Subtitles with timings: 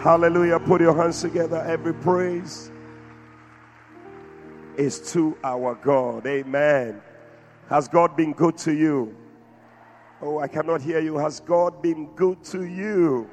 [0.00, 0.60] Hallelujah.
[0.60, 1.56] Put your hands together.
[1.66, 2.70] Every praise
[4.76, 6.26] is to our God.
[6.26, 7.02] Amen.
[7.68, 9.16] Has God been good to you?
[10.22, 11.18] Oh, I cannot hear you.
[11.18, 13.28] Has God been good to you?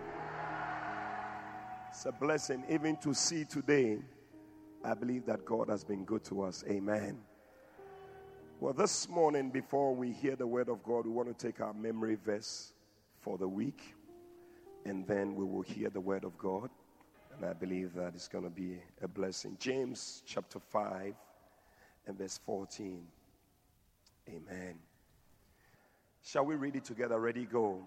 [1.91, 3.99] It's a blessing even to see today.
[4.83, 6.63] I believe that God has been good to us.
[6.67, 7.17] Amen.
[8.59, 11.73] Well, this morning, before we hear the word of God, we want to take our
[11.73, 12.73] memory verse
[13.21, 13.94] for the week,
[14.85, 16.69] and then we will hear the word of God.
[17.35, 19.57] And I believe that it's going to be a blessing.
[19.59, 21.13] James chapter 5
[22.07, 23.03] and verse 14.
[24.29, 24.75] Amen.
[26.23, 27.19] Shall we read it together?
[27.19, 27.83] Ready, go.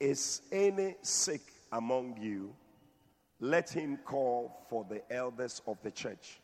[0.00, 2.54] Is any sick among you?
[3.38, 6.40] Let him call for the elders of the church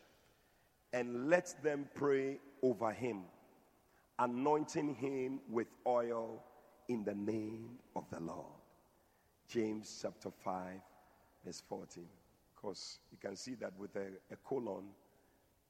[0.93, 3.23] and let them pray over him,
[4.17, 6.41] anointing him with oil
[6.87, 8.45] in the name of the Lord.
[9.47, 10.63] James chapter 5,
[11.45, 12.03] verse 14.
[12.55, 14.85] Because you can see that with a, a colon,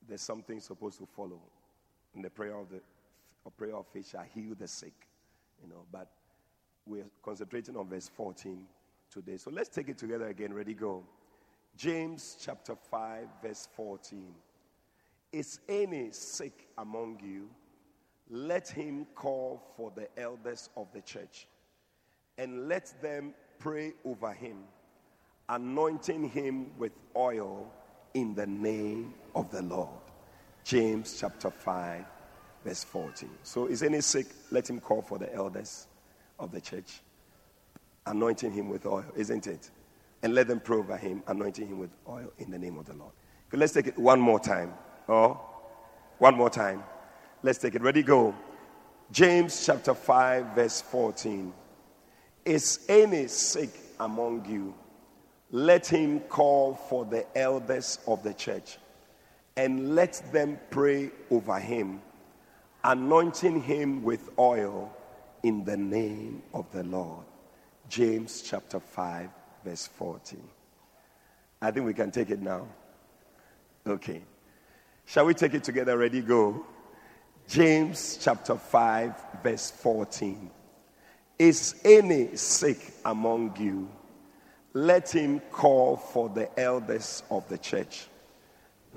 [0.07, 1.41] there's something supposed to follow.
[2.15, 2.81] In the prayer of the
[3.45, 5.07] a prayer of faith shall heal the sick.
[5.63, 6.09] You know, but
[6.85, 8.65] we're concentrating on verse 14
[9.09, 9.37] today.
[9.37, 10.53] So let's take it together again.
[10.53, 11.03] Ready, go.
[11.77, 14.33] James chapter 5, verse 14.
[15.31, 17.49] Is any sick among you?
[18.29, 21.47] let him call for the elders of the church
[22.37, 24.57] and let them pray over him,
[25.49, 27.71] anointing him with oil
[28.13, 29.89] in the name of the Lord.
[30.63, 32.05] James chapter 5,
[32.65, 33.29] verse 14.
[33.43, 34.27] So, is any sick?
[34.51, 35.87] Let him call for the elders
[36.39, 37.01] of the church,
[38.05, 39.69] anointing him with oil, isn't it?
[40.23, 42.93] And let them pray over him, anointing him with oil in the name of the
[42.93, 43.13] Lord.
[43.49, 44.73] Okay, let's take it one more time.
[45.07, 45.39] Oh,
[46.17, 46.83] one more time.
[47.43, 47.81] Let's take it.
[47.81, 48.35] Ready, go.
[49.11, 51.53] James chapter 5, verse 14.
[52.47, 54.73] Is any sick among you?
[55.51, 58.77] Let him call for the elders of the church
[59.57, 61.99] and let them pray over him,
[62.85, 64.95] anointing him with oil
[65.43, 67.25] in the name of the Lord.
[67.89, 69.29] James chapter 5,
[69.65, 70.41] verse 14.
[71.61, 72.65] I think we can take it now.
[73.85, 74.21] Okay.
[75.05, 75.97] Shall we take it together?
[75.97, 76.65] Ready, go.
[77.49, 80.51] James chapter 5, verse 14.
[81.39, 83.89] Is any sick among you?
[84.73, 88.07] Let him call for the elders of the church.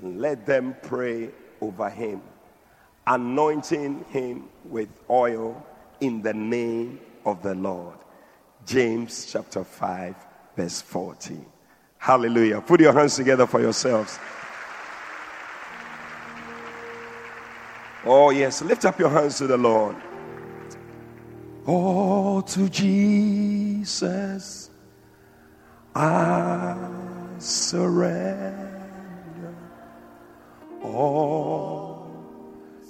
[0.01, 2.21] And let them pray over him,
[3.05, 5.65] anointing him with oil
[5.99, 7.97] in the name of the Lord.
[8.65, 10.15] James chapter 5,
[10.55, 11.45] verse 14.
[11.97, 12.61] Hallelujah.
[12.61, 14.17] Put your hands together for yourselves.
[18.03, 18.63] Oh, yes.
[18.63, 19.95] Lift up your hands to the Lord.
[21.67, 24.71] Oh, to Jesus
[25.93, 26.75] I
[27.37, 28.71] surrender.
[30.83, 32.07] all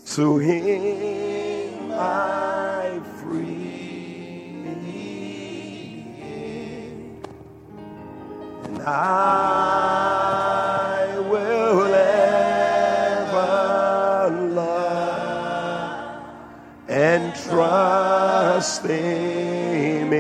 [0.06, 4.64] to Him I free.
[8.64, 10.11] And I
[18.60, 20.12] in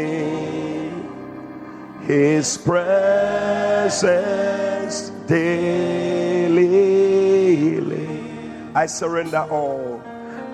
[2.07, 3.91] His presence
[5.27, 6.71] daily.
[8.73, 10.01] I surrender all.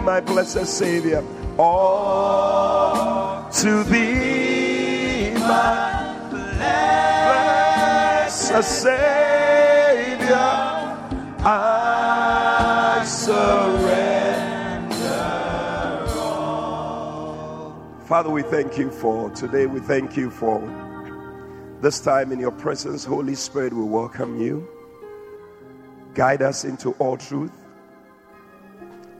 [0.00, 1.24] my blessed Savior.
[1.58, 7.62] All to thee, my blessed
[8.64, 10.36] Savior.
[11.42, 13.70] I surrender.
[18.06, 19.66] Father, we thank you for today.
[19.66, 20.60] We thank you for
[21.80, 24.68] this time in your presence, Holy Spirit, we welcome you.
[26.12, 27.59] Guide us into all truth.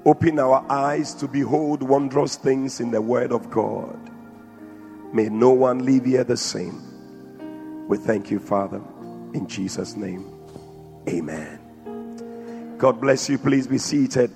[0.06, 3.98] Open our eyes to behold wondrous things in the Word of God.
[5.12, 7.86] May no one leave here the same.
[7.86, 8.80] We thank you, Father,
[9.34, 10.24] in Jesus' name.
[11.08, 11.58] Amen.
[12.78, 13.36] God bless you.
[13.36, 14.30] Please be seated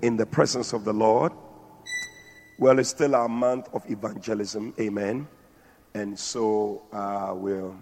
[0.00, 1.32] in the presence of the Lord.
[2.60, 4.74] Well, it's still our month of evangelism.
[4.78, 5.26] Amen.
[5.92, 7.72] And so uh, we're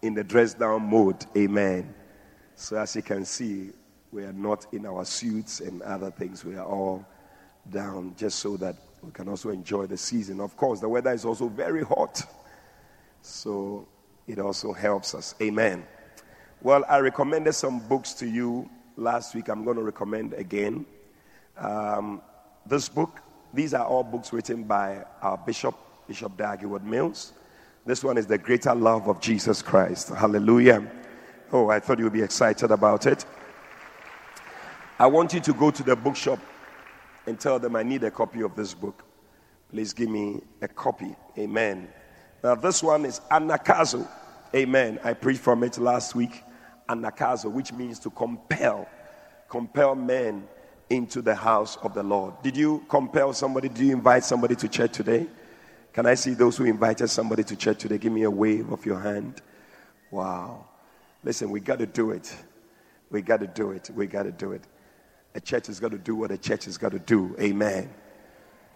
[0.00, 1.26] in the dress down mode.
[1.36, 1.94] Amen.
[2.54, 3.72] So as you can see,
[4.14, 6.44] we are not in our suits and other things.
[6.44, 7.04] We are all
[7.70, 10.40] down just so that we can also enjoy the season.
[10.40, 12.22] Of course, the weather is also very hot.
[13.22, 13.88] So
[14.28, 15.34] it also helps us.
[15.42, 15.84] Amen.
[16.62, 19.48] Well, I recommended some books to you last week.
[19.48, 20.86] I'm going to recommend again.
[21.58, 22.22] Um,
[22.64, 23.18] this book,
[23.52, 25.74] these are all books written by our bishop,
[26.06, 27.32] Bishop Dag Heward-Mills.
[27.84, 30.10] This one is the greater love of Jesus Christ.
[30.10, 30.88] Hallelujah.
[31.52, 33.26] Oh, I thought you'd be excited about it.
[34.96, 36.38] I want you to go to the bookshop
[37.26, 39.02] and tell them I need a copy of this book.
[39.68, 41.16] Please give me a copy.
[41.36, 41.88] Amen.
[42.44, 44.06] Now, this one is Anagkazo.
[44.54, 45.00] Amen.
[45.02, 46.44] I preached from it last week.
[46.88, 48.86] Anagkazo, which means to compel,
[49.48, 50.46] compel men
[50.88, 52.34] into the house of the Lord.
[52.42, 53.68] Did you compel somebody?
[53.68, 55.26] Did you invite somebody to church today?
[55.92, 57.98] Can I see those who invited somebody to church today?
[57.98, 59.42] Give me a wave of your hand.
[60.12, 60.66] Wow.
[61.24, 62.32] Listen, we got to do it.
[63.10, 63.90] We got to do it.
[63.92, 64.62] We got to do it.
[65.34, 67.34] A church is going to do what a church is going to do.
[67.40, 67.90] Amen.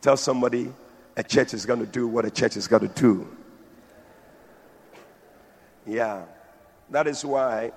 [0.01, 0.73] Tell somebody
[1.17, 3.29] a church is going to do what a church is going to do.
[5.87, 6.25] Yeah.
[6.91, 7.73] That is why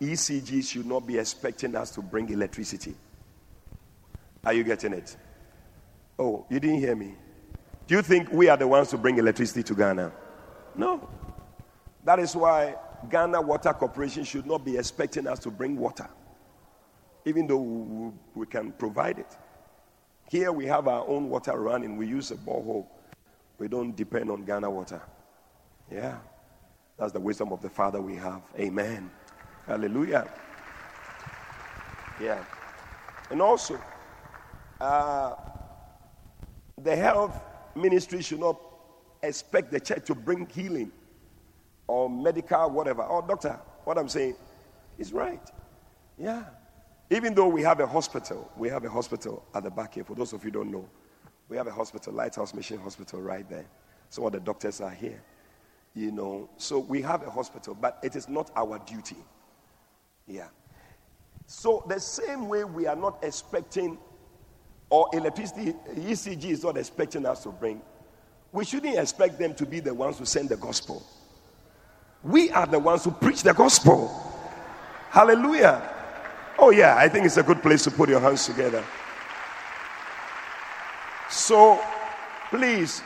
[0.00, 2.94] ECG should not be expecting us to bring electricity.
[4.44, 5.16] Are you getting it?
[6.18, 7.14] Oh, you didn't hear me.
[7.86, 10.12] Do you think we are the ones to bring electricity to Ghana?
[10.76, 11.08] No.
[12.04, 12.76] That is why
[13.10, 16.08] Ghana Water Corporation should not be expecting us to bring water,
[17.24, 19.36] even though we, we can provide it.
[20.30, 21.96] Here we have our own water running.
[21.96, 22.86] We use a borehole.
[23.58, 25.02] We don't depend on Ghana water.
[25.90, 26.18] Yeah.
[26.98, 28.42] That's the wisdom of the Father we have.
[28.58, 29.10] Amen.
[29.66, 30.32] Hallelujah.
[32.20, 32.44] Yeah.
[33.30, 33.80] And also,
[34.80, 35.34] uh,
[36.82, 37.40] the health
[37.74, 38.58] ministry should not
[39.22, 40.92] expect the church to bring healing
[41.86, 43.02] or medical, whatever.
[43.02, 44.36] Or, doctor, what I'm saying
[44.98, 45.42] is right.
[46.18, 46.44] Yeah.
[47.10, 50.04] Even though we have a hospital, we have a hospital at the back here.
[50.04, 50.88] For those of you don't know,
[51.48, 53.66] we have a hospital, Lighthouse Mission Hospital, right there.
[54.08, 55.20] Some of the doctors are here.
[55.94, 59.16] You know, so we have a hospital, but it is not our duty.
[60.28, 60.48] Yeah.
[61.46, 63.98] So, the same way we are not expecting
[64.90, 67.80] or electricity, ECG is not expecting us to bring,
[68.52, 71.06] we shouldn't expect them to be the ones who send the gospel.
[72.22, 74.08] We are the ones who preach the gospel.
[75.10, 75.99] Hallelujah.
[76.62, 78.84] Oh, yeah, I think it's a good place to put your hands together.
[81.30, 81.80] So,
[82.50, 83.02] please,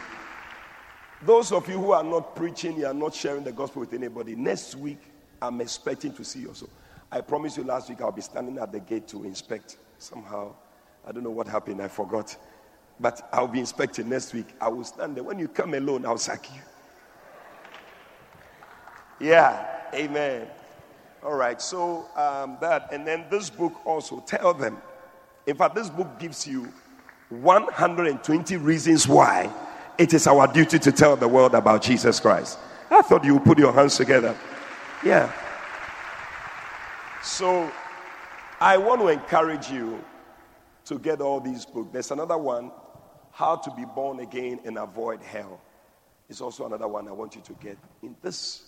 [1.23, 4.35] those of you who are not preaching, you are not sharing the gospel with anybody,
[4.35, 4.99] next week
[5.41, 6.51] I'm expecting to see you.
[6.53, 6.69] So,
[7.13, 10.53] I promised you last week I'll be standing at the gate to inspect somehow.
[11.07, 12.37] I don't know what happened, I forgot.
[12.99, 14.49] But I'll be inspecting next week.
[14.61, 15.23] I will stand there.
[15.23, 16.61] When you come alone, I'll sack you.
[19.29, 20.49] Yeah, amen.
[21.25, 24.77] All right, so um, that, and then this book also, tell them.
[25.47, 26.71] In fact, this book gives you
[27.31, 29.51] 120 reasons why
[29.97, 32.59] it is our duty to tell the world about Jesus Christ.
[32.91, 34.37] I thought you would put your hands together.
[35.03, 35.33] Yeah.
[37.23, 37.73] So
[38.61, 40.05] I want to encourage you
[40.85, 41.89] to get all these books.
[41.91, 42.71] There's another one,
[43.33, 45.59] How to Be Born Again and Avoid Hell.
[46.29, 47.79] It's also another one I want you to get.
[48.03, 48.65] In this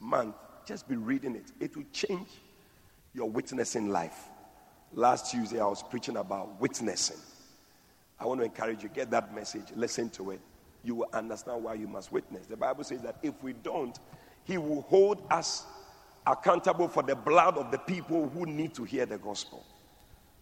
[0.00, 0.34] month,
[0.66, 1.52] just be reading it.
[1.60, 2.28] It will change
[3.14, 4.28] your witnessing life.
[4.92, 7.16] Last Tuesday, I was preaching about witnessing.
[8.18, 10.40] I want to encourage you, get that message, listen to it.
[10.82, 12.46] You will understand why you must witness.
[12.46, 13.98] The Bible says that if we don't,
[14.44, 15.64] He will hold us
[16.26, 19.64] accountable for the blood of the people who need to hear the gospel.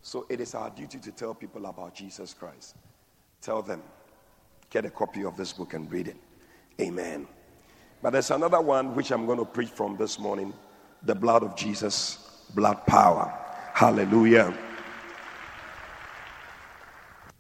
[0.03, 2.77] So it is our duty to tell people about Jesus Christ.
[3.41, 3.83] Tell them,
[4.71, 6.17] get a copy of this book and read it.
[6.81, 7.27] Amen.
[8.03, 10.53] But there's another one which I'm going to preach from this morning
[11.05, 13.33] The blood of Jesus, blood power.
[13.73, 14.53] Hallelujah.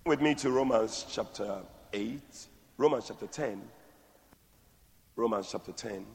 [0.07, 1.59] With me to Romans chapter
[1.93, 2.21] 8,
[2.79, 3.61] Romans chapter 10.
[5.17, 6.07] Romans chapter 10.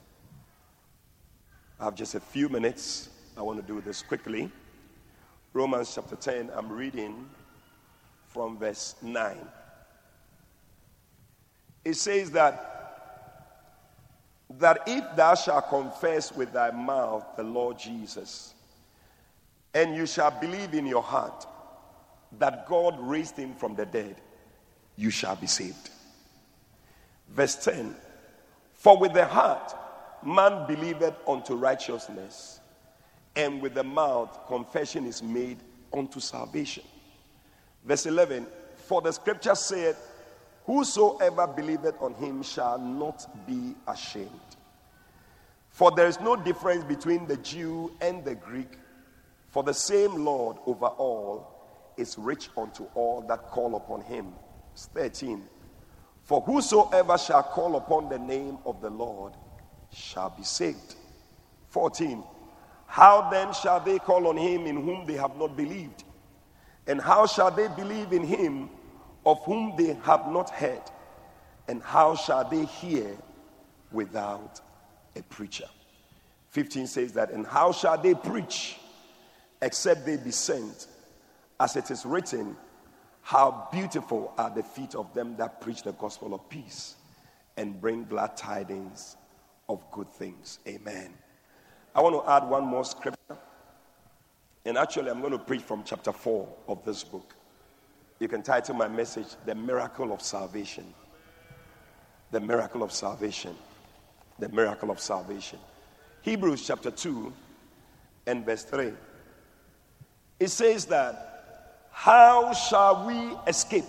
[1.80, 3.10] I have just a few minutes.
[3.38, 4.50] I want to do this quickly.
[5.54, 7.30] Romans chapter 10, I'm reading
[8.28, 9.38] from verse 9.
[11.86, 12.77] It says that
[14.60, 18.54] that if thou shalt confess with thy mouth the Lord Jesus,
[19.74, 21.46] and you shall believe in your heart
[22.40, 24.16] that God raised him from the dead,
[24.96, 25.90] you shall be saved.
[27.30, 27.96] Verse 10
[28.74, 29.76] For with the heart
[30.26, 32.60] man believeth unto righteousness,
[33.36, 35.58] and with the mouth confession is made
[35.94, 36.84] unto salvation.
[37.86, 39.96] Verse 11 For the scripture said,
[40.68, 44.30] Whosoever believeth on him shall not be ashamed.
[45.70, 48.78] For there is no difference between the Jew and the Greek,
[49.48, 54.34] for the same Lord over all is rich unto all that call upon him.
[54.76, 55.42] 13.
[56.24, 59.34] For whosoever shall call upon the name of the Lord
[59.90, 60.96] shall be saved.
[61.70, 62.22] 14.
[62.88, 66.04] How then shall they call on him in whom they have not believed?
[66.88, 68.70] And how shall they believe in him
[69.28, 70.82] of whom they have not heard?
[71.68, 73.16] And how shall they hear
[73.92, 74.62] without
[75.18, 75.68] a preacher?
[76.52, 78.78] 15 says that, and how shall they preach
[79.62, 80.88] except they be sent?
[81.60, 82.56] As it is written,
[83.22, 86.96] how beautiful are the feet of them that preach the gospel of peace
[87.58, 89.18] and bring glad tidings
[89.68, 90.60] of good things.
[90.66, 91.14] Amen.
[91.94, 93.38] I want to add one more scripture.
[94.64, 97.36] And actually, I'm going to preach from chapter 4 of this book.
[98.20, 100.86] You can title my message, The Miracle of Salvation.
[102.32, 103.56] The Miracle of Salvation.
[104.40, 105.60] The Miracle of Salvation.
[106.22, 107.32] Hebrews chapter 2
[108.26, 108.92] and verse 3.
[110.40, 113.86] It says that, How shall we escape?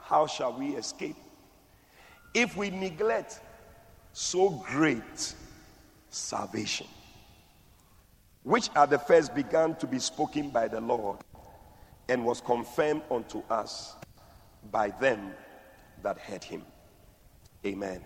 [0.00, 1.16] How shall we escape?
[2.34, 3.40] If we neglect
[4.12, 5.34] so great
[6.08, 6.86] salvation,
[8.42, 11.18] which at the first began to be spoken by the Lord
[12.08, 13.94] and was confirmed unto us
[14.70, 15.32] by them
[16.02, 16.62] that heard him.
[17.64, 18.00] Amen.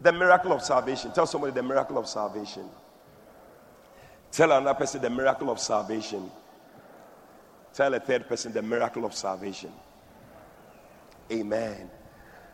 [0.00, 1.12] The miracle of salvation.
[1.12, 2.68] Tell somebody the miracle of salvation.
[4.32, 6.30] Tell another person the miracle of salvation.
[7.72, 9.72] Tell a third person the miracle of salvation.
[11.30, 11.90] Amen.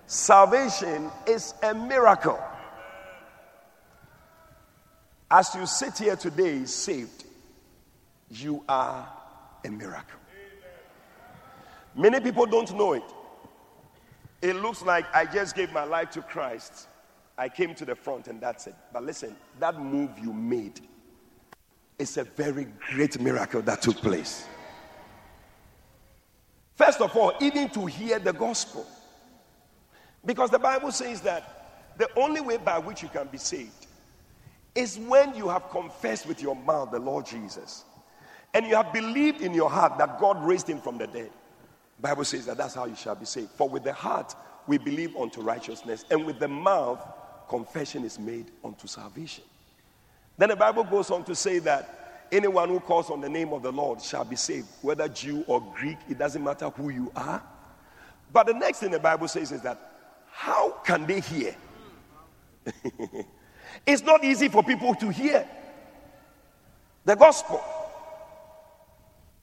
[0.06, 2.38] Salvation is a miracle.
[5.30, 7.24] As you sit here today saved,
[8.30, 9.08] you are
[9.64, 10.20] a miracle.
[11.94, 13.02] Many people don't know it.
[14.42, 16.88] It looks like I just gave my life to Christ.
[17.36, 18.74] I came to the front and that's it.
[18.92, 20.80] But listen, that move you made
[21.98, 24.46] is a very great miracle that took place.
[26.74, 28.86] First of all, even to hear the gospel.
[30.24, 33.86] Because the Bible says that the only way by which you can be saved
[34.74, 37.84] is when you have confessed with your mouth the Lord Jesus
[38.54, 41.30] and you have believed in your heart that God raised him from the dead.
[42.00, 43.50] Bible says that that's how you shall be saved.
[43.50, 44.34] For with the heart
[44.66, 47.00] we believe unto righteousness, and with the mouth
[47.48, 49.44] confession is made unto salvation.
[50.38, 53.62] Then the Bible goes on to say that anyone who calls on the name of
[53.62, 57.42] the Lord shall be saved, whether Jew or Greek, it doesn't matter who you are.
[58.32, 59.78] But the next thing the Bible says is that
[60.30, 61.54] how can they hear?
[63.86, 65.46] it's not easy for people to hear
[67.04, 67.62] the gospel.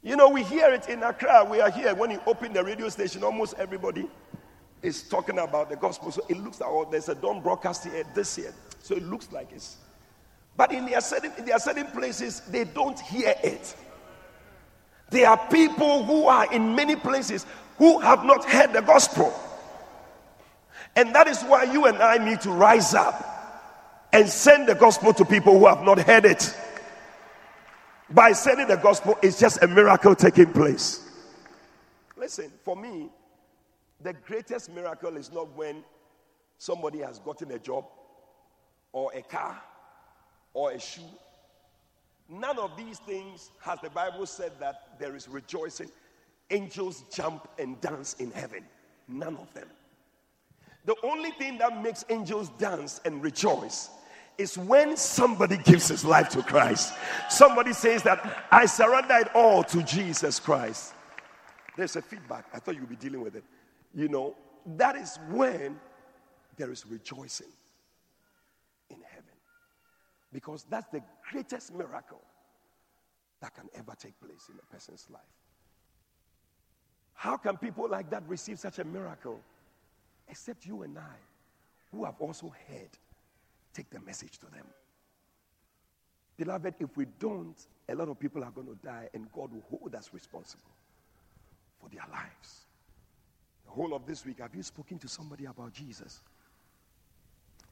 [0.08, 1.44] You know, we hear it in Accra.
[1.44, 1.94] We are here.
[1.94, 4.08] When you open the radio station, almost everybody
[4.82, 6.14] is talking about the gospel.
[6.14, 8.54] So it looks like, oh, there's a dawn broadcast here this year.
[8.82, 9.76] So it looks like it's.
[10.56, 13.76] But in their, certain, in their certain places, they don't hear it.
[15.10, 17.46] There are people who are in many places
[17.78, 19.38] who have not heard the gospel.
[20.96, 25.14] And that is why you and I need to rise up and send the gospel
[25.16, 26.56] to people who have not heard it
[28.10, 31.10] by sending the gospel is just a miracle taking place.
[32.16, 33.10] Listen, for me,
[34.02, 35.84] the greatest miracle is not when
[36.58, 37.86] somebody has gotten a job
[38.92, 39.62] or a car
[40.54, 41.02] or a shoe.
[42.30, 45.90] None of these things has the Bible said that there is rejoicing.
[46.50, 48.64] Angels jump and dance in heaven.
[49.08, 49.68] None of them.
[50.86, 53.90] The only thing that makes angels dance and rejoice
[54.38, 56.94] is when somebody gives his life to Christ.
[57.30, 60.94] Somebody says that I surrender it all to Jesus Christ.
[61.76, 62.46] There's a feedback.
[62.54, 63.44] I thought you'd be dealing with it.
[63.94, 64.36] You know,
[64.78, 65.80] that is when
[66.58, 67.48] there is rejoicing
[68.90, 69.24] in heaven.
[70.32, 71.02] Because that's the
[71.32, 72.22] greatest miracle
[73.42, 75.22] that can ever take place in a person's life.
[77.14, 79.40] How can people like that receive such a miracle?
[80.28, 81.18] Except you and I,
[81.92, 82.90] who have also heard,
[83.78, 84.66] take the message to them.
[86.36, 87.56] Beloved, if we don't,
[87.90, 90.72] a lot of people are going to die, and God will hold us responsible
[91.80, 92.66] for their lives.
[93.66, 96.22] The whole of this week, have you spoken to somebody about Jesus?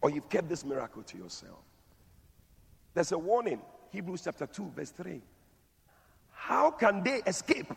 [0.02, 1.60] Or you've kept this miracle to yourself?
[2.94, 5.22] There's a warning, Hebrews chapter 2, verse 3.
[6.32, 7.72] How can they escape?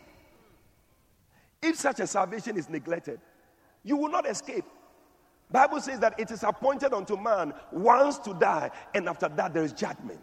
[1.63, 3.21] If such a salvation is neglected,
[3.85, 4.65] you will not escape.
[5.51, 9.65] Bible says that it is appointed unto man once to die, and after that there
[9.65, 10.21] is judgment.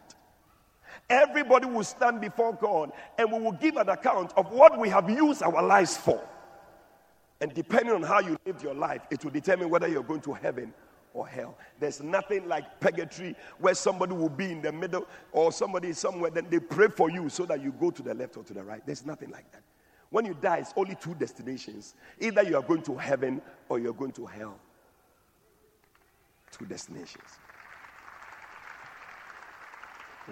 [1.10, 5.10] Everybody will stand before God and we will give an account of what we have
[5.10, 6.24] used our lives for.
[7.41, 10.34] And depending on how you lived your life, it will determine whether you're going to
[10.34, 10.74] heaven
[11.13, 11.58] or hell.
[11.79, 16.48] There's nothing like purgatory where somebody will be in the middle or somebody somewhere, then
[16.50, 18.82] they pray for you so that you go to the left or to the right.
[18.86, 19.62] There's nothing like that.
[20.10, 23.94] When you die, it's only two destinations either you are going to heaven or you're
[23.94, 24.60] going to hell.
[26.57, 27.39] Two destinations.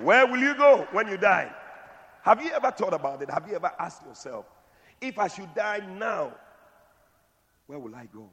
[0.01, 1.51] Where will you go when you die?
[2.23, 3.29] Have you ever thought about it?
[3.29, 4.45] Have you ever asked yourself,
[5.01, 6.33] if I should die now,
[7.67, 8.29] where will I go?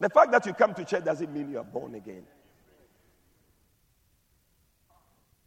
[0.00, 2.24] The fact that you come to church doesn't mean you are born again.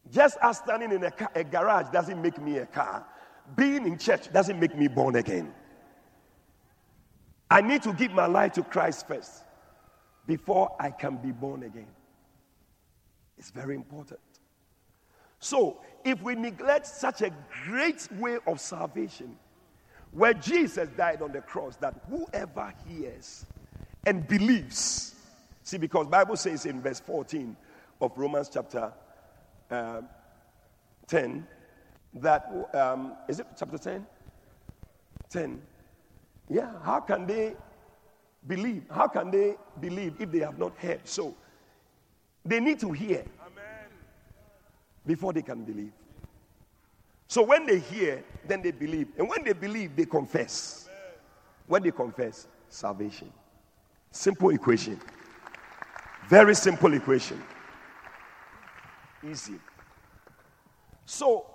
[0.10, 3.06] Just as standing in a, car, a garage doesn't make me a car,
[3.56, 5.54] being in church doesn't make me born again.
[7.50, 9.44] I need to give my life to Christ first
[10.32, 11.92] before I can be born again.
[13.38, 14.22] It's very important.
[15.40, 17.34] So, if we neglect such a
[17.66, 19.36] great way of salvation,
[20.14, 23.46] where Jesus died on the cross, that whoever hears
[24.06, 25.16] and believes,
[25.64, 27.58] see, because Bible says in verse 14
[28.00, 28.94] of Romans chapter
[29.70, 30.02] uh,
[31.08, 31.46] 10
[32.14, 34.08] that um, is it chapter 10?
[35.30, 35.62] 10.
[36.50, 37.54] Yeah, how can they
[38.46, 38.84] believe?
[38.90, 41.02] How can they believe if they have not heard?
[41.04, 41.36] So
[42.44, 43.24] they need to hear
[45.06, 45.92] before they can believe.
[47.28, 49.08] So when they hear, then they believe.
[49.18, 50.90] And when they believe, they confess.
[51.68, 53.32] When they confess, salvation.
[54.12, 55.00] Simple equation.
[56.28, 57.42] Very simple equation.
[59.30, 59.60] Easy.
[61.06, 61.46] So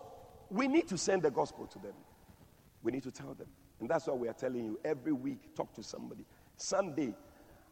[0.51, 1.93] we need to send the gospel to them.
[2.83, 3.49] We need to tell them.
[3.81, 6.25] And that's why we are telling you every week talk to somebody.
[6.57, 7.15] Sunday,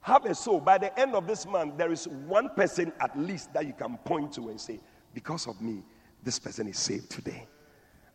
[0.00, 0.60] have a soul.
[0.60, 3.96] By the end of this month, there is one person at least that you can
[3.98, 4.80] point to and say,
[5.14, 5.82] Because of me,
[6.22, 7.46] this person is saved today.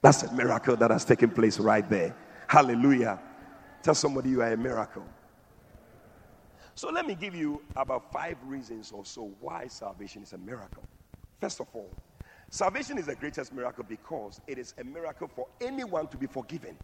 [0.01, 2.15] That's a miracle that has taken place right there.
[2.47, 3.19] Hallelujah.
[3.83, 5.05] Tell somebody you are a miracle.
[6.75, 10.83] So let me give you about five reasons or so why salvation is a miracle.
[11.41, 11.89] First of all,
[12.51, 16.75] Salvation is the greatest miracle because it is a miracle for anyone to be forgiven.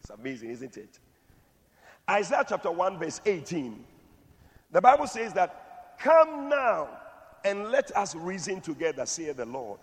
[0.00, 0.98] It's amazing, isn't it?
[2.08, 3.84] Isaiah chapter 1, verse 18.
[4.72, 6.88] The Bible says that, Come now
[7.44, 9.80] and let us reason together, saith the Lord.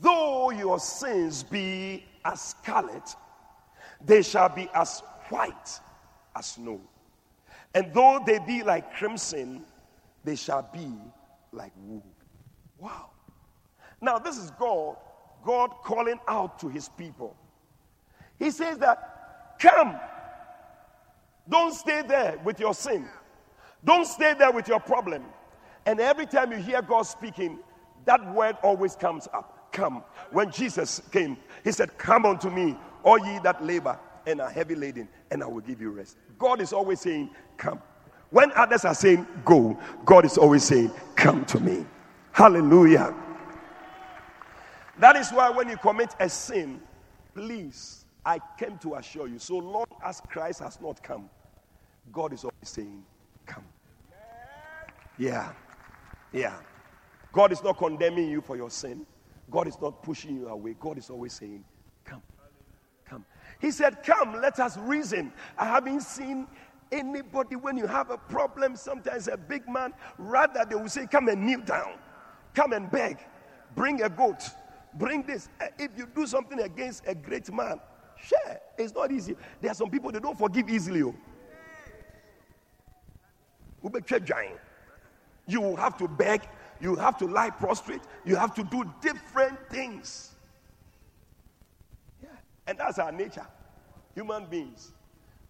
[0.00, 3.14] Though your sins be as scarlet,
[4.04, 5.80] they shall be as white
[6.34, 6.80] as snow.
[7.74, 9.64] And though they be like crimson,
[10.24, 10.90] they shall be
[11.52, 12.04] like wool.
[12.78, 13.10] Wow.
[14.00, 14.96] Now, this is God,
[15.44, 17.36] God calling out to his people.
[18.38, 19.98] He says that, come.
[21.48, 23.06] Don't stay there with your sin.
[23.84, 25.24] Don't stay there with your problem.
[25.86, 27.58] And every time you hear God speaking,
[28.06, 29.68] that word always comes up.
[29.72, 30.02] Come.
[30.30, 34.74] When Jesus came, he said, Come unto me, all ye that labor and are heavy
[34.74, 36.16] laden, and I will give you rest.
[36.38, 37.80] God is always saying, Come.
[38.30, 41.84] When others are saying, Go, God is always saying, Come to me.
[42.32, 43.14] Hallelujah.
[44.98, 46.80] That is why when you commit a sin,
[47.34, 51.28] please, I came to assure you, so long as Christ has not come,
[52.12, 53.04] God is always saying,
[53.46, 53.64] Come.
[55.18, 55.52] Yeah.
[56.32, 56.56] Yeah.
[57.32, 59.06] God is not condemning you for your sin.
[59.50, 60.74] God is not pushing you away.
[60.78, 61.64] God is always saying,
[62.04, 62.22] Come.
[63.04, 63.24] Come.
[63.60, 65.32] He said, Come, let us reason.
[65.58, 66.46] I haven't seen
[66.94, 71.28] Anybody, when you have a problem, sometimes a big man, rather they will say, Come
[71.28, 71.94] and kneel down,
[72.54, 73.18] come and beg,
[73.74, 74.44] bring a goat,
[74.94, 75.48] bring this.
[75.60, 77.80] Eh, if you do something against a great man,
[78.16, 78.60] share.
[78.78, 79.36] It's not easy.
[79.60, 81.02] There are some people they don't forgive easily.
[81.02, 81.14] Oh.
[85.46, 86.42] You will have to beg,
[86.80, 90.32] you have to lie prostrate, you have to do different things.
[92.22, 92.30] Yeah.
[92.66, 93.46] And that's our nature,
[94.14, 94.92] human beings.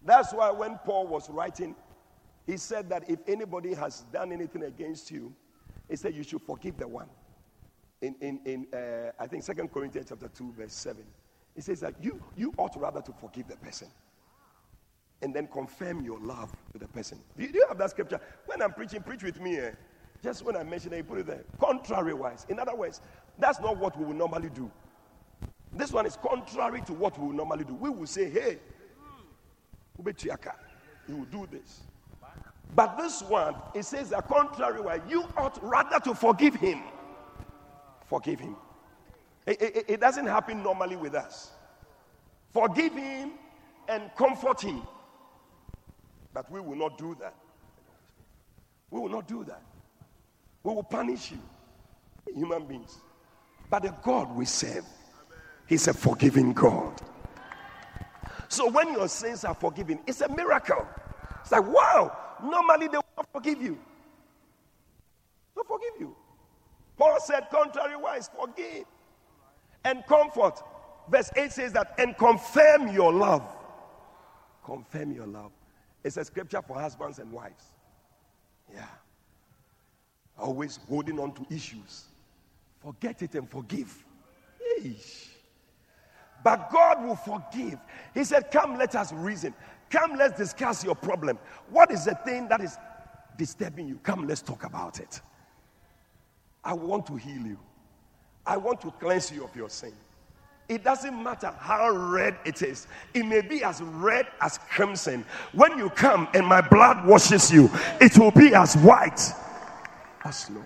[0.03, 1.75] That's why when Paul was writing
[2.45, 5.33] He said that if anybody has done anything against you,
[5.89, 7.09] he said you should forgive the one.
[8.01, 11.03] In, in, in uh, I think Second Corinthians chapter 2, verse 7.
[11.55, 13.87] He says that you, you ought rather to forgive the person
[15.21, 17.19] and then confirm your love to the person.
[17.37, 18.19] Do you, do you have that scripture?
[18.45, 19.57] When I'm preaching, preach with me.
[19.57, 19.71] Eh?
[20.21, 21.45] Just when I mention it, you put it there.
[21.59, 22.45] Contrary wise.
[22.49, 23.01] In other words,
[23.39, 24.69] that's not what we will normally do.
[25.73, 27.73] This one is contrary to what we will normally do.
[27.73, 28.59] We will say, hey,
[29.97, 31.81] you will do this.
[32.75, 35.01] But this one, it says the contrary way.
[35.07, 36.81] You ought rather to forgive him.
[38.05, 38.55] Forgive him.
[39.45, 41.51] It, it, it doesn't happen normally with us.
[42.51, 43.31] Forgive him
[43.87, 44.81] and comfort him.
[46.33, 47.35] But we will not do that.
[48.89, 49.61] We will not do that.
[50.63, 51.39] We will punish you,
[52.33, 52.97] human beings.
[53.69, 54.85] But the God we serve,
[55.67, 57.01] He's a forgiving God.
[58.47, 60.87] So when your sins are forgiven, it's a miracle.
[61.41, 63.77] It's like, wow, normally they will not forgive you.
[65.55, 66.15] They'll forgive you.
[66.97, 68.85] Paul said, contrary-wise, forgive
[69.85, 70.61] and comfort.
[71.09, 73.43] Verse 8 says that, and confirm your love.
[74.65, 75.51] Confirm your love.
[76.03, 77.63] It's a scripture for husbands and wives.
[78.73, 78.85] Yeah.
[80.37, 82.05] Always holding on to issues.
[82.79, 84.03] Forget it and forgive.
[84.81, 85.27] Eesh.
[86.43, 87.79] But God will forgive.
[88.13, 89.53] He said, Come, let us reason.
[89.89, 91.39] Come, let's discuss your problem.
[91.69, 92.77] What is the thing that is
[93.37, 93.99] disturbing you?
[94.03, 95.21] Come, let's talk about it.
[96.63, 97.59] I want to heal you.
[98.45, 99.93] I want to cleanse you of your sin.
[100.67, 102.87] It doesn't matter how red it is.
[103.13, 105.23] It may be as red as crimson.
[105.53, 107.69] When you come and my blood washes you,
[108.01, 109.21] it will be as white
[110.23, 110.65] as snow.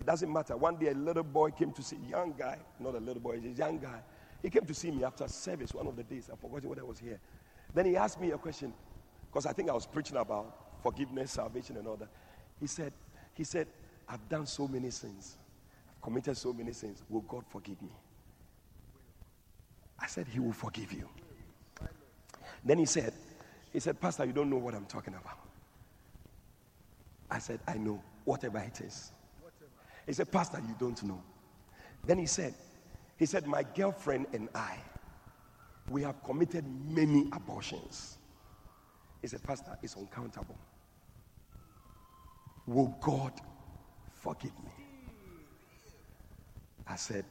[0.00, 0.56] It doesn't matter.
[0.56, 3.52] One day a little boy came to see, young guy, not a little boy, he's
[3.52, 4.00] a young guy.
[4.42, 6.30] He came to see me after service one of the days.
[6.32, 7.20] I forgot what I was here.
[7.74, 8.72] Then he asked me a question
[9.30, 12.08] because I think I was preaching about forgiveness, salvation, and all that.
[12.60, 12.92] He said,
[13.34, 13.66] he said,
[14.08, 15.36] I've done so many sins,
[15.88, 17.02] I've committed so many sins.
[17.08, 17.92] Will God forgive me?
[19.98, 21.08] I said, He will forgive you.
[22.64, 23.12] Then he said,
[23.72, 25.38] he said, Pastor, you don't know what I'm talking about.
[27.30, 29.12] I said, I know, whatever it is.
[30.06, 31.22] He said, Pastor, you don't know.
[32.04, 32.54] Then he said,
[33.18, 34.78] he said, My girlfriend and I,
[35.88, 38.18] we have committed many abortions.
[39.22, 40.58] He said, Pastor, it's uncountable.
[42.66, 43.32] Will God
[44.26, 44.70] forgive me?
[46.88, 47.24] I said,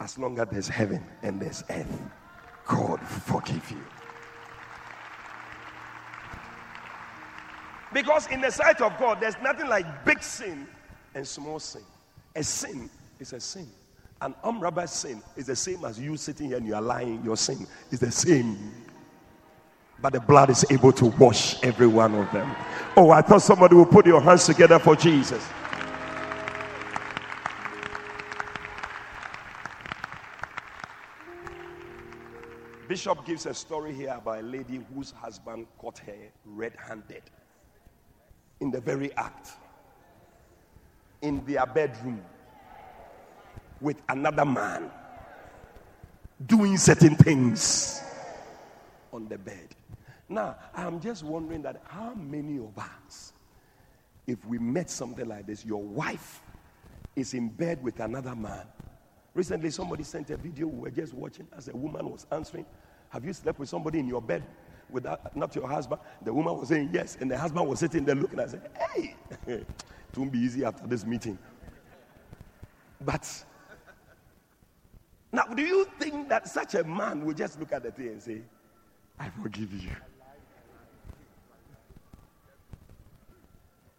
[0.00, 2.00] As long as there's heaven and there's earth,
[2.66, 3.84] God forgive you.
[7.92, 10.66] Because in the sight of God, there's nothing like big sin
[11.14, 11.82] and small sin.
[12.34, 13.68] A sin is a sin.
[14.22, 17.22] An armed sin is the same as you sitting here and you are lying.
[17.22, 18.72] Your sin is the same.
[20.00, 22.54] But the blood is able to wash every one of them.
[22.96, 25.46] Oh, I thought somebody would put your hands together for Jesus.
[32.94, 37.24] Bishop gives a story here about a lady whose husband caught her red handed
[38.60, 39.50] in the very act
[41.20, 42.22] in their bedroom
[43.80, 44.92] with another man
[46.46, 48.00] doing certain things
[49.12, 49.74] on the bed.
[50.28, 53.32] Now, I'm just wondering that how many of us,
[54.28, 56.42] if we met something like this, your wife
[57.16, 58.66] is in bed with another man.
[59.34, 62.64] Recently, somebody sent a video we were just watching as a woman was answering,
[63.14, 64.42] Have you slept with somebody in your bed?
[64.90, 66.00] Without, not your husband.
[66.22, 68.40] The woman was saying yes, and the husband was sitting there looking.
[68.40, 69.14] I said, Hey,
[69.46, 69.66] it
[70.16, 71.38] won't be easy after this meeting.
[73.00, 73.44] But
[75.32, 78.22] now, do you think that such a man will just look at the thing and
[78.22, 78.42] say,
[79.18, 79.90] I forgive you?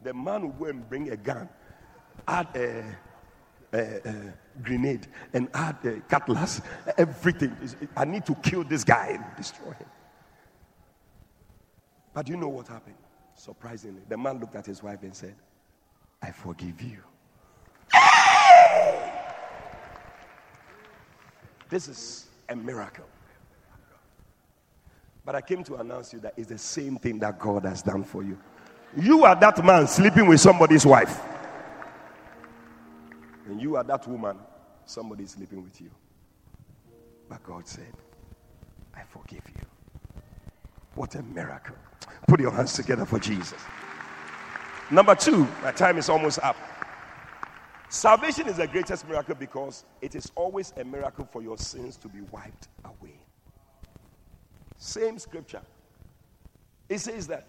[0.04, 1.47] The man will go and bring a gun,
[2.28, 2.84] add a,
[3.73, 6.62] a, a grenade, and add a cutlass,
[6.98, 7.56] everything.
[7.96, 9.88] I need to kill this guy and destroy him.
[12.13, 12.96] But you know what happened?
[13.36, 15.36] Surprisingly, the man looked at his wife and said,
[16.22, 16.98] I forgive you.
[21.70, 23.06] This is a miracle.
[25.26, 28.04] But I came to announce you that it's the same thing that God has done
[28.04, 28.38] for you.
[28.96, 31.20] You are that man sleeping with somebody's wife.
[33.45, 34.38] And you are that woman,
[34.86, 35.91] somebody is sleeping with you.
[37.29, 37.93] But God said,
[38.95, 39.65] I forgive you.
[40.95, 41.75] What a miracle.
[42.27, 43.60] Put your hands together for Jesus.
[44.89, 46.55] Number two, my time is almost up.
[47.89, 52.08] Salvation is the greatest miracle because it is always a miracle for your sins to
[52.08, 53.19] be wiped away.
[54.77, 55.62] Same scripture.
[56.89, 57.47] It says that,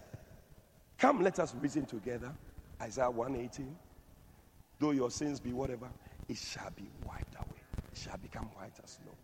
[0.97, 2.33] Come, let us reason together.
[2.81, 3.75] Isaiah 118.
[4.79, 5.89] Though your sins be whatever,
[6.27, 7.61] it shall be wiped away.
[7.91, 9.15] It shall become white as snow.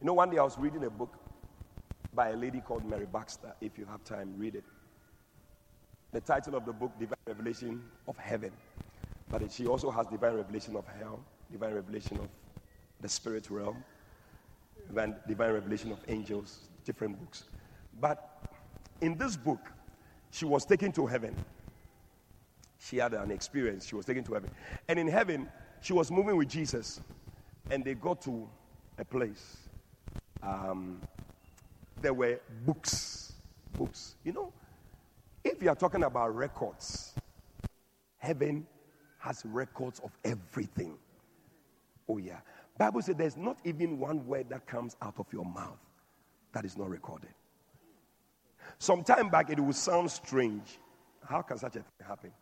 [0.00, 1.16] You know, one day I was reading a book
[2.12, 3.54] by a lady called Mary Baxter.
[3.60, 4.64] If you have time, read it.
[6.12, 8.52] The title of the book, Divine Revelation of Heaven.
[9.30, 12.28] But she also has Divine Revelation of Hell, Divine Revelation of
[13.00, 13.82] the Spirit Realm,
[14.88, 17.44] Divine, divine Revelation of Angels, different books.
[18.00, 18.28] But
[19.00, 19.60] in this book,
[20.30, 21.34] she was taken to heaven.
[22.84, 23.86] She had an experience.
[23.86, 24.50] She was taken to heaven.
[24.88, 25.48] And in heaven,
[25.80, 27.00] she was moving with Jesus.
[27.70, 28.48] And they got to
[28.98, 29.56] a place.
[30.42, 31.00] Um,
[32.00, 33.34] there were books.
[33.74, 34.16] Books.
[34.24, 34.52] You know,
[35.44, 37.14] if you are talking about records,
[38.18, 38.66] heaven
[39.18, 40.98] has records of everything.
[42.08, 42.38] Oh yeah.
[42.78, 45.78] Bible says there's not even one word that comes out of your mouth
[46.52, 47.30] that is not recorded.
[48.78, 50.78] Some time back it will sound strange.
[51.24, 52.32] How can such a thing happen?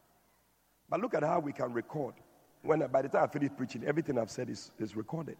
[0.90, 2.14] But look at how we can record.
[2.62, 5.36] When by the time I finish preaching, everything I've said is, is recorded.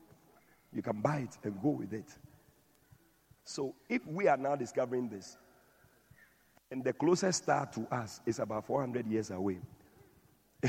[0.73, 2.17] You can buy it and go with it.
[3.45, 5.37] So if we are now discovering this,
[6.71, 9.59] and the closest star to us is about 400 years away.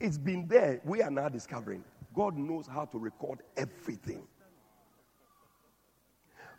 [0.00, 0.80] it's been there.
[0.84, 1.84] We are now discovering.
[2.14, 4.22] God knows how to record everything.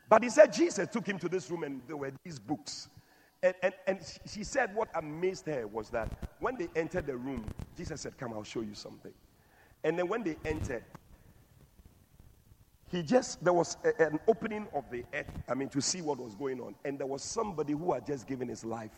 [0.08, 2.89] But he said Jesus took him to this room and there were these books.
[3.43, 7.51] And, and, and she said what amazed her was that when they entered the room,
[7.75, 9.13] Jesus said, Come, I'll show you something.
[9.84, 10.84] And then when they entered,
[12.91, 16.19] he just, there was a, an opening of the earth, I mean, to see what
[16.19, 16.75] was going on.
[16.84, 18.91] And there was somebody who had just given his life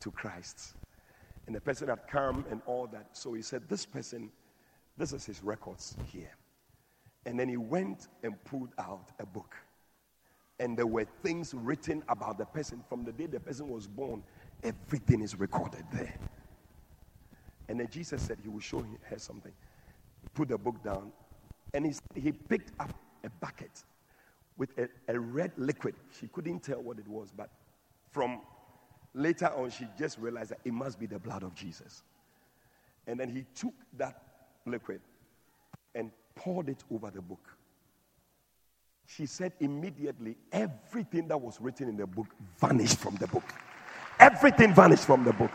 [0.00, 0.74] to Christ.
[1.46, 3.08] And the person had come and all that.
[3.12, 4.30] So he said, This person,
[4.96, 6.30] this is his records here.
[7.26, 9.56] And then he went and pulled out a book.
[10.58, 14.22] And there were things written about the person from the day the person was born.
[14.62, 16.14] Everything is recorded there.
[17.68, 19.52] And then Jesus said he will show her something.
[20.22, 21.12] He Put the book down.
[21.74, 22.92] And he, he picked up
[23.24, 23.84] a bucket
[24.56, 25.94] with a, a red liquid.
[26.18, 27.50] She couldn't tell what it was, but
[28.10, 28.40] from
[29.14, 32.02] later on, she just realized that it must be the blood of Jesus.
[33.06, 34.22] And then he took that
[34.64, 35.00] liquid
[35.94, 37.55] and poured it over the book.
[39.06, 42.26] She said immediately everything that was written in the book
[42.58, 43.44] vanished from the book.
[44.18, 45.52] Everything vanished from the book.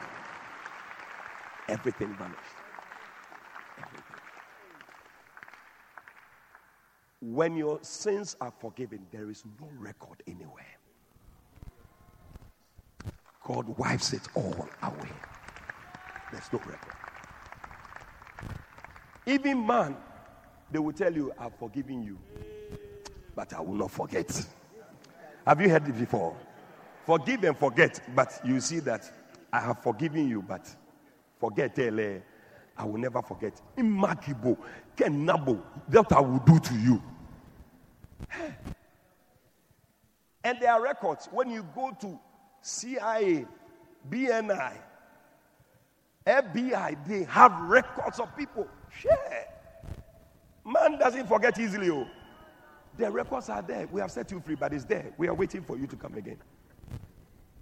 [1.68, 2.40] Everything vanished.
[7.20, 10.66] When your sins are forgiven, there is no record anywhere.
[13.44, 15.10] God wipes it all away.
[16.32, 16.96] There's no record.
[19.26, 19.98] Even man,
[20.72, 22.18] they will tell you, I've forgiven you,
[23.36, 24.46] but I will not forget.
[25.46, 26.36] Have you heard it before?
[27.06, 29.12] Forgive and forget, but you see that
[29.52, 30.74] I have forgiven you, but
[31.39, 32.20] forget, eh,
[32.78, 33.60] I will never forget.
[33.78, 34.58] Imakibo,
[34.96, 37.02] Kenabo, that I will do to you.
[40.44, 41.30] And there are records.
[41.32, 42.20] When you go to
[42.63, 43.46] CIA,
[44.10, 44.74] BNI,
[46.26, 48.67] FBI, they have records of people.
[48.89, 49.48] Share.
[50.65, 51.91] Man doesn't forget easily.
[51.91, 52.08] Oh.
[52.97, 53.88] The records are there.
[53.91, 55.12] We have set you free, but it's there.
[55.17, 56.38] We are waiting for you to come again.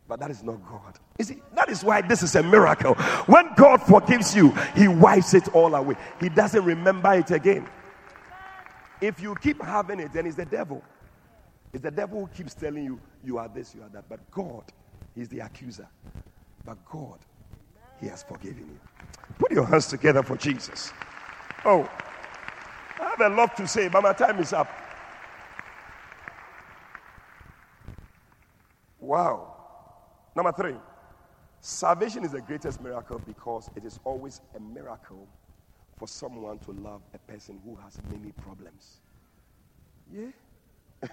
[0.08, 0.98] But that is not God.
[1.20, 2.96] You see, that is why this is a miracle.
[3.28, 5.96] When God forgives you, He wipes it all away.
[6.20, 7.68] He doesn't remember it again.
[9.02, 10.84] If you keep having it, then it's the devil.
[11.74, 14.10] It's the devil who keeps telling you, you are this, you are that.
[14.10, 14.64] But God,
[15.14, 15.88] He's the accuser.
[16.66, 17.20] But God,
[18.02, 18.80] He has forgiven you.
[19.38, 20.92] Put your hands together for Jesus.
[21.66, 21.88] Oh,
[23.00, 24.68] I have a lot to say, but my time is up.
[29.00, 29.56] Wow.
[30.36, 30.76] Number three,
[31.62, 35.28] salvation is the greatest miracle because it is always a miracle
[35.98, 39.02] for someone to love a person who has many problems.
[40.14, 40.28] Yeah?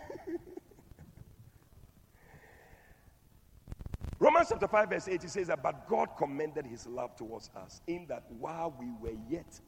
[4.18, 7.82] Romans chapter 5, verse 8, it says that, but God commended his love towards us
[7.86, 9.60] in that while we were yet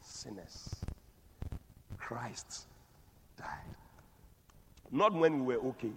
[0.00, 0.74] sinners,
[1.96, 2.66] Christ
[3.36, 3.76] died.
[4.90, 5.92] Not when we were okay.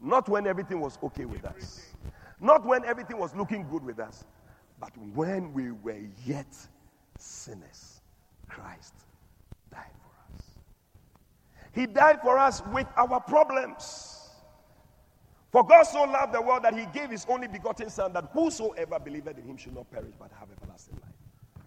[0.00, 1.86] Not when everything was okay with us.
[2.40, 4.24] Not when everything was looking good with us.
[4.78, 6.54] But when we were yet
[7.18, 8.00] sinners,
[8.48, 8.94] Christ
[9.70, 10.42] died for us.
[11.72, 14.30] He died for us with our problems.
[15.50, 18.98] For God so loved the world that he gave his only begotten Son, that whosoever
[18.98, 21.64] believeth in him should not perish but have everlasting life.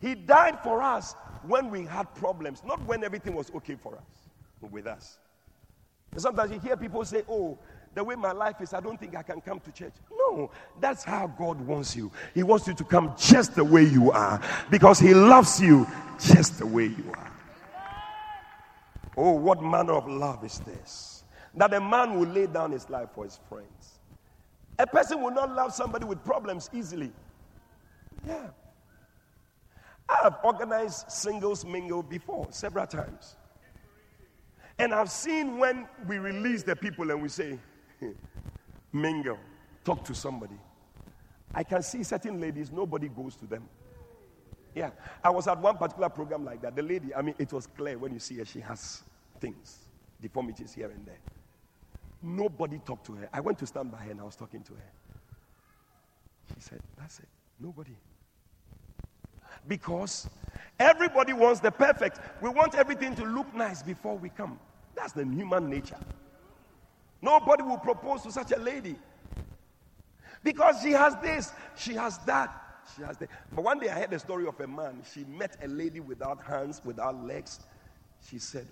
[0.00, 1.14] He died for us
[1.46, 4.28] when we had problems, not when everything was okay for us,
[4.70, 5.18] with us.
[6.16, 7.58] Sometimes you hear people say, Oh,
[7.94, 9.92] the way my life is, I don't think I can come to church.
[10.10, 10.50] No,
[10.80, 12.10] that's how God wants you.
[12.34, 15.86] He wants you to come just the way you are because He loves you
[16.18, 17.32] just the way you are.
[19.16, 21.24] Oh, what manner of love is this?
[21.54, 24.00] That a man will lay down his life for his friends.
[24.78, 27.12] A person will not love somebody with problems easily.
[28.26, 28.48] Yeah.
[30.08, 33.36] I have organized singles mingle before several times.
[34.78, 37.58] And I've seen when we release the people and we say,
[38.92, 39.38] mingle,
[39.84, 40.58] talk to somebody.
[41.54, 43.68] I can see certain ladies, nobody goes to them.
[44.74, 44.90] Yeah,
[45.22, 46.74] I was at one particular program like that.
[46.74, 49.04] The lady, I mean, it was clear when you see her, she has
[49.40, 49.78] things,
[50.20, 51.20] deformities here and there.
[52.20, 53.28] Nobody talked to her.
[53.32, 54.92] I went to stand by her and I was talking to her.
[56.48, 57.28] She said, That's it.
[57.60, 57.94] Nobody.
[59.68, 60.28] Because
[60.78, 62.20] everybody wants the perfect.
[62.40, 64.58] We want everything to look nice before we come.
[64.94, 65.98] That's the human nature.
[67.20, 68.96] Nobody will propose to such a lady.
[70.42, 72.54] Because she has this, she has that,
[72.94, 73.30] she has that.
[73.54, 75.02] But one day I heard the story of a man.
[75.12, 77.60] She met a lady without hands, without legs.
[78.28, 78.66] She said,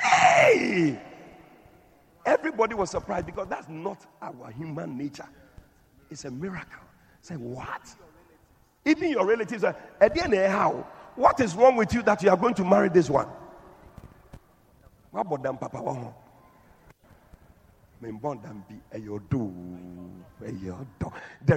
[0.00, 1.00] Hey!
[2.24, 5.28] Everybody was surprised because that's not our human nature.
[6.10, 6.82] It's a miracle.
[7.22, 7.82] Say, what?
[8.88, 10.86] Even your relatives are, the eh, how?
[11.14, 13.28] What is wrong with you that you are going to marry this one?
[15.10, 16.14] What about them, Papa?
[18.00, 18.12] There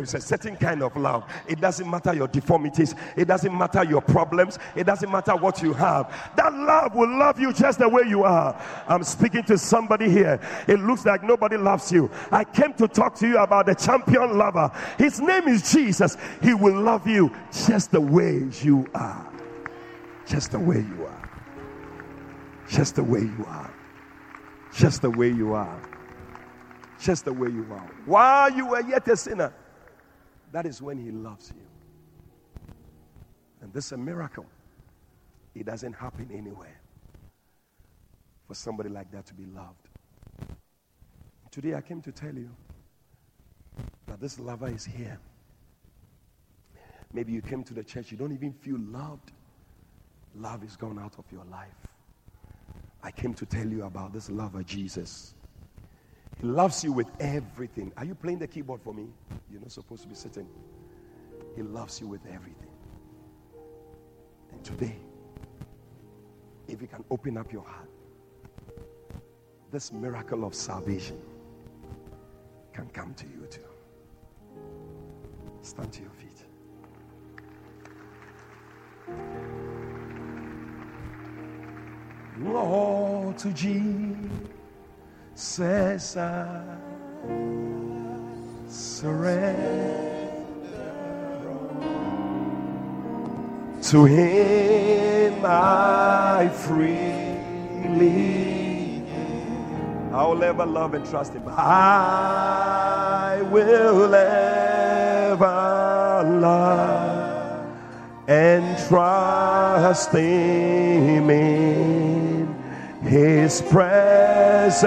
[0.01, 1.32] is a certain kind of love.
[1.47, 5.73] It doesn't matter your deformities, it doesn't matter your problems, it doesn't matter what you
[5.73, 6.32] have.
[6.36, 8.60] That love will love you just the way you are.
[8.88, 10.39] I'm speaking to somebody here.
[10.67, 12.10] It looks like nobody loves you.
[12.32, 14.71] I came to talk to you about the champion lover.
[14.97, 16.17] His name is Jesus.
[16.41, 19.32] He will love you just the way you are.
[20.25, 21.30] Just the way you are.
[22.67, 23.71] Just the way you are.
[24.73, 25.90] Just the way you are
[27.02, 27.92] just the way you are.
[28.06, 29.54] While you were yet a sinner,
[30.52, 31.64] that is when He loves you.
[33.62, 34.46] And this is a miracle.
[35.54, 36.80] It doesn't happen anywhere
[38.48, 39.90] for somebody like that to be loved.
[41.52, 42.50] Today I came to tell you
[44.08, 45.20] that this lover is here.
[47.14, 49.32] Maybe you came to the church, you don't even feel loved.
[50.36, 51.68] Love is gone out of your life.
[53.04, 55.34] I came to tell you about this lover, Jesus.
[56.41, 57.91] He loves you with everything.
[57.97, 59.08] Are you playing the keyboard for me?
[59.51, 60.47] You're not supposed to be sitting.
[61.56, 62.71] He loves you with everything.
[64.51, 64.95] And today,
[66.67, 67.89] if you can open up your heart,
[69.71, 71.19] this miracle of salvation
[72.73, 73.62] can come to you too.
[75.62, 76.45] Stand to your feet.
[82.39, 84.51] Lord to Jesus
[85.41, 86.62] says I
[88.69, 90.21] surrender
[93.82, 97.01] to Him I freely
[100.13, 101.43] I will ever love and trust Him.
[101.47, 105.39] I will ever
[106.39, 107.65] love
[108.27, 111.30] and trust Him
[113.12, 114.84] his presence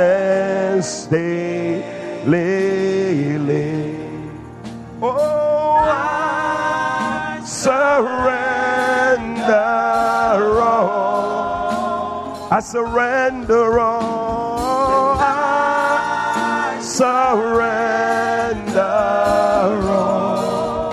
[1.09, 2.25] daily.
[5.03, 7.93] Oh, I surrender
[10.63, 12.49] all.
[12.51, 15.19] I surrender all.
[15.21, 17.61] I surrender
[20.01, 20.93] all.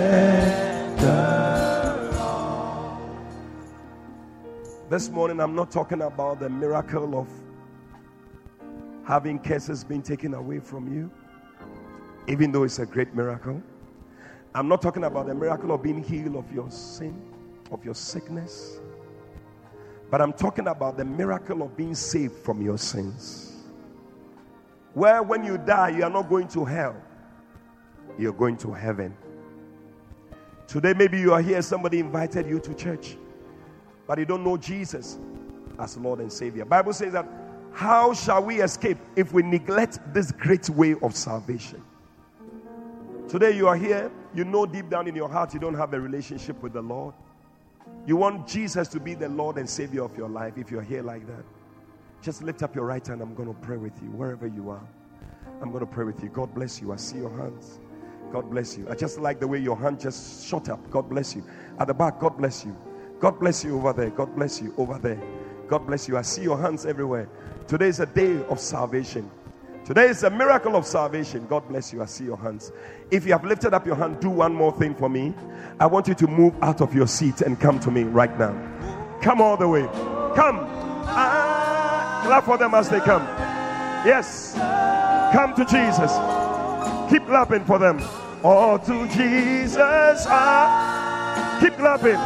[4.90, 7.28] This morning, I'm not talking about the miracle of
[9.04, 11.10] having curses being taken away from you,
[12.26, 13.62] even though it's a great miracle.
[14.54, 17.20] I'm not talking about the miracle of being healed of your sin,
[17.70, 18.80] of your sickness,
[20.14, 23.64] but I'm talking about the miracle of being saved from your sins.
[24.92, 26.94] Where when you die, you are not going to hell,
[28.16, 29.12] you're going to heaven.
[30.68, 33.16] Today, maybe you are here, somebody invited you to church,
[34.06, 35.18] but you don't know Jesus
[35.80, 36.64] as Lord and Savior.
[36.64, 37.28] Bible says that
[37.72, 41.82] how shall we escape if we neglect this great way of salvation?
[43.26, 45.98] Today you are here, you know deep down in your heart you don't have a
[45.98, 47.14] relationship with the Lord.
[48.06, 51.02] You want Jesus to be the Lord and Savior of your life if you're here
[51.02, 51.44] like that.
[52.20, 53.22] Just lift up your right hand.
[53.22, 54.86] I'm going to pray with you wherever you are.
[55.62, 56.28] I'm going to pray with you.
[56.28, 56.92] God bless you.
[56.92, 57.80] I see your hands.
[58.30, 58.86] God bless you.
[58.90, 60.90] I just like the way your hand just shot up.
[60.90, 61.44] God bless you.
[61.78, 62.76] At the back, God bless you.
[63.20, 64.10] God bless you over there.
[64.10, 65.22] God bless you over there.
[65.68, 66.18] God bless you.
[66.18, 67.28] I see your hands everywhere.
[67.66, 69.30] Today is a day of salvation.
[69.84, 71.46] Today is a miracle of salvation.
[71.46, 72.00] God bless you.
[72.00, 72.72] I see your hands.
[73.10, 75.34] If you have lifted up your hand, do one more thing for me.
[75.78, 78.52] I want you to move out of your seat and come to me right now.
[79.20, 79.82] Come all the way.
[80.34, 80.60] Come.
[81.06, 83.24] Ah, clap for them as they come.
[84.06, 84.54] Yes.
[85.34, 86.12] Come to Jesus.
[87.10, 87.98] Keep clapping for them.
[88.42, 90.24] Oh, to Jesus.
[90.28, 91.58] Ah.
[91.60, 92.16] Keep clapping.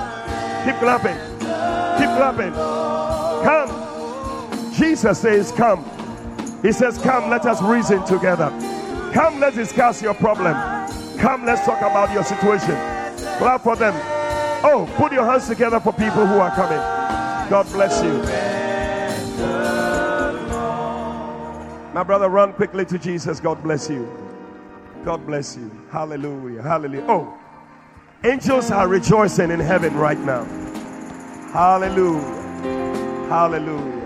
[0.65, 1.19] Keep clapping.
[1.99, 2.53] Keep clapping.
[3.43, 4.75] Come.
[4.75, 5.98] Jesus says, Come.
[6.63, 8.51] He says, Come, let us reason together.
[9.13, 10.55] Come, let's discuss your problem.
[11.19, 12.77] Come, let's talk about your situation.
[13.39, 13.95] Clap for them.
[14.65, 16.79] Oh, put your hands together for people who are coming.
[17.49, 18.19] God bless you.
[21.95, 23.41] My brother, run quickly to Jesus.
[23.41, 24.09] God bless you.
[25.05, 25.71] God bless you.
[25.91, 26.63] Hallelujah.
[26.63, 27.07] Hallelujah.
[27.09, 27.39] Oh,
[28.25, 30.45] angels are rejoicing in heaven right now.
[31.53, 32.21] Hallelujah.
[33.29, 33.98] Hallelujah.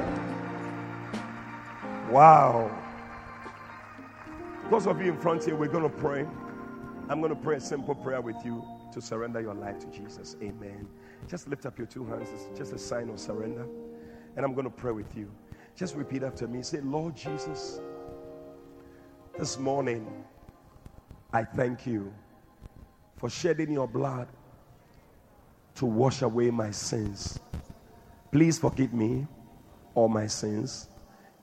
[2.13, 2.71] Wow.
[4.69, 6.27] Those of you in front here, we're going to pray.
[7.09, 10.37] I'm going to pray a simple prayer with you to surrender your life to Jesus.
[10.43, 10.87] Amen.
[11.27, 12.29] Just lift up your two hands.
[12.35, 13.67] It's just a sign of surrender.
[14.37, 15.33] And I'm going to pray with you.
[15.75, 16.63] Just repeat after me.
[16.63, 17.81] Say, Lord Jesus,
[19.39, 20.07] this morning,
[21.33, 22.13] I thank you
[23.17, 24.29] for shedding your blood
[25.77, 27.41] to wash away my sins.
[28.31, 29.27] Please forgive me
[29.95, 30.91] all my sins.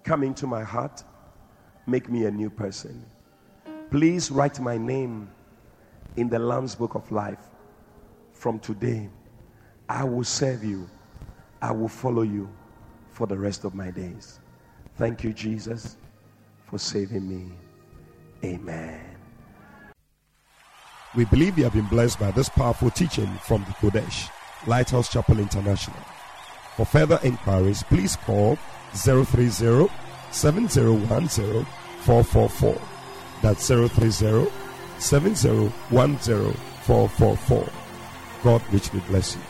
[0.04, 1.04] Come into my heart.
[1.86, 3.06] Make me a new person.
[3.92, 5.30] Please write my name
[6.16, 7.40] in the Lamb's Book of Life.
[8.32, 9.10] From today,
[9.88, 10.90] I will serve you.
[11.62, 12.50] I will follow you
[13.12, 14.40] for the rest of my days.
[14.96, 15.98] Thank you, Jesus,
[16.66, 17.52] for saving me.
[18.44, 19.02] Amen.
[21.16, 24.30] We believe you have been blessed by this powerful teaching from the Qodesh,
[24.68, 25.98] Lighthouse Chapel International.
[26.76, 28.58] For further inquiries, please call
[28.94, 29.90] 030
[30.32, 31.66] 7010
[32.02, 32.82] 444.
[33.42, 34.50] That's 030
[35.00, 37.70] 7010 444.
[38.44, 39.42] God richly bless you.